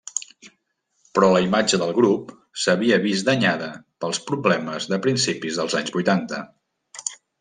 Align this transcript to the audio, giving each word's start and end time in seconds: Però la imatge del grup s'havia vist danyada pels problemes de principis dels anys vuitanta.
Però 1.17 1.27
la 1.33 1.41
imatge 1.47 1.79
del 1.81 1.91
grup 1.97 2.31
s'havia 2.63 2.99
vist 3.03 3.27
danyada 3.27 3.67
pels 4.05 4.21
problemes 4.31 4.89
de 4.95 4.99
principis 5.05 5.61
dels 5.61 5.77
anys 5.83 5.95
vuitanta. 5.99 6.41